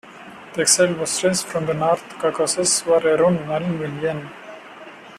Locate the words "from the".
1.43-1.75